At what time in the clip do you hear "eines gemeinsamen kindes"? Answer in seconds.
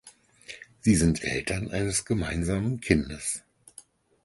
1.69-3.43